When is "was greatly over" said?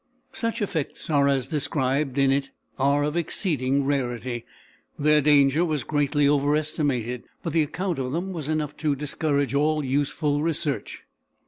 5.63-6.55